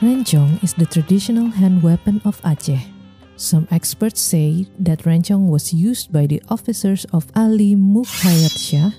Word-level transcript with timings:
Rencong 0.00 0.62
is 0.62 0.74
the 0.74 0.86
traditional 0.86 1.50
hand 1.50 1.82
weapon 1.82 2.22
of 2.24 2.40
Aceh. 2.42 2.78
Some 3.34 3.66
experts 3.72 4.20
say 4.20 4.66
that 4.78 5.02
rencong 5.02 5.50
was 5.50 5.74
used 5.74 6.12
by 6.12 6.26
the 6.26 6.40
officers 6.48 7.04
of 7.12 7.26
Ali 7.34 7.74
Mukhayat 7.74 8.54
Shah, 8.54 8.94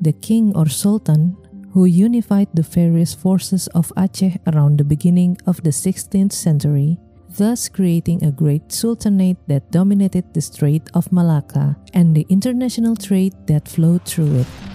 the 0.00 0.12
king 0.12 0.50
or 0.56 0.66
sultan 0.66 1.36
who 1.70 1.84
unified 1.84 2.48
the 2.52 2.66
various 2.66 3.14
forces 3.14 3.68
of 3.78 3.92
Aceh 3.96 4.42
around 4.50 4.78
the 4.78 4.84
beginning 4.84 5.38
of 5.46 5.62
the 5.62 5.70
16th 5.70 6.32
century, 6.32 6.98
thus 7.38 7.68
creating 7.68 8.24
a 8.24 8.32
great 8.32 8.72
sultanate 8.72 9.38
that 9.46 9.70
dominated 9.70 10.34
the 10.34 10.40
Strait 10.40 10.82
of 10.94 11.12
Malacca 11.12 11.76
and 11.94 12.10
the 12.10 12.26
international 12.28 12.96
trade 12.96 13.34
that 13.46 13.68
flowed 13.68 14.04
through 14.04 14.42
it. 14.42 14.69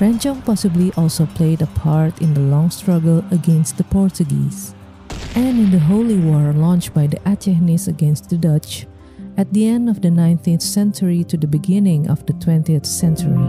Rencong 0.00 0.42
possibly 0.46 0.90
also 0.96 1.26
played 1.26 1.60
a 1.60 1.66
part 1.66 2.22
in 2.22 2.32
the 2.32 2.40
long 2.40 2.70
struggle 2.70 3.22
against 3.30 3.76
the 3.76 3.84
Portuguese 3.84 4.74
and 5.34 5.58
in 5.58 5.70
the 5.70 5.78
Holy 5.78 6.16
War 6.16 6.54
launched 6.54 6.94
by 6.94 7.06
the 7.06 7.18
Acehnese 7.28 7.86
against 7.86 8.30
the 8.30 8.38
Dutch 8.38 8.86
at 9.36 9.52
the 9.52 9.68
end 9.68 9.90
of 9.90 10.00
the 10.00 10.08
19th 10.08 10.62
century 10.62 11.22
to 11.24 11.36
the 11.36 11.46
beginning 11.46 12.08
of 12.08 12.24
the 12.24 12.32
20th 12.32 12.86
century. 12.86 13.44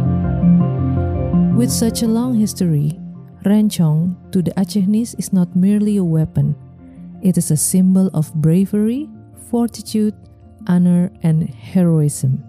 With 1.55 1.71
such 1.71 2.01
a 2.03 2.07
long 2.07 2.35
history, 2.35 2.99
Rencong 3.45 4.19
to 4.33 4.41
the 4.41 4.51
Acehnese 4.51 5.17
is 5.17 5.31
not 5.31 5.55
merely 5.55 5.95
a 5.95 6.03
weapon, 6.03 6.53
it 7.23 7.37
is 7.37 7.49
a 7.49 7.57
symbol 7.57 8.09
of 8.13 8.33
bravery, 8.35 9.09
fortitude, 9.49 10.15
honor, 10.67 11.11
and 11.23 11.49
heroism. 11.49 12.43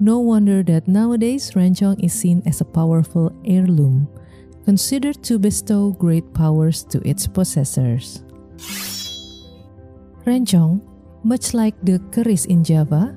No 0.00 0.18
wonder 0.18 0.62
that 0.64 0.88
nowadays 0.88 1.52
Rencong 1.52 2.02
is 2.02 2.12
seen 2.12 2.42
as 2.46 2.60
a 2.60 2.64
powerful 2.64 3.30
heirloom, 3.44 4.08
considered 4.64 5.22
to 5.24 5.38
bestow 5.38 5.92
great 5.92 6.34
powers 6.34 6.82
to 6.90 7.00
its 7.06 7.26
possessors. 7.26 8.24
Rencong, 10.26 10.80
much 11.22 11.54
like 11.54 11.74
the 11.82 12.00
keris 12.10 12.46
in 12.46 12.64
Java, 12.64 13.14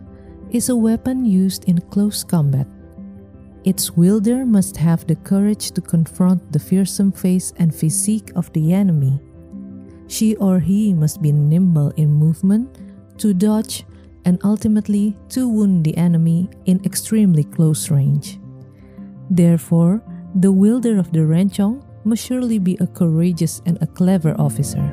is 0.52 0.70
a 0.70 0.76
weapon 0.76 1.26
used 1.26 1.66
in 1.66 1.82
close 1.90 2.24
combat. 2.24 2.68
Its 3.64 3.98
wielder 3.98 4.46
must 4.46 4.78
have 4.78 5.06
the 5.08 5.16
courage 5.16 5.72
to 5.72 5.82
confront 5.82 6.54
the 6.54 6.60
fearsome 6.60 7.12
face 7.12 7.54
and 7.58 7.74
physique 7.74 8.32
of 8.36 8.52
the 8.54 8.72
enemy. 8.72 9.20
She 10.08 10.36
or 10.38 10.60
he 10.60 10.94
must 10.94 11.22
be 11.22 11.32
nimble 11.32 11.92
in 11.98 12.14
movement 12.14 12.80
to 13.18 13.34
dodge 13.34 13.84
and 14.28 14.44
ultimately 14.44 15.16
to 15.30 15.48
wound 15.48 15.86
the 15.86 15.96
enemy 15.96 16.50
in 16.66 16.84
extremely 16.84 17.46
close 17.46 17.90
range. 17.90 18.38
Therefore, 19.30 20.04
the 20.36 20.52
wielder 20.52 21.00
of 21.00 21.14
the 21.14 21.24
Rencong 21.24 21.82
must 22.04 22.28
surely 22.28 22.60
be 22.60 22.76
a 22.82 22.88
courageous 22.88 23.62
and 23.66 23.78
a 23.80 23.88
clever 23.88 24.36
officer. 24.38 24.84